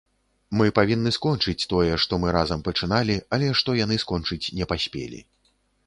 Мы 0.59 0.69
павінны 0.79 1.11
скончыць 1.17 1.67
тое, 1.75 1.93
што 2.05 2.19
мы 2.25 2.33
разам 2.39 2.65
пачыналі, 2.71 3.21
але 3.39 3.53
што 3.61 3.79
яны 3.85 3.95
скончыць 4.07 4.43
не 4.61 4.65
паспелі. 4.73 5.27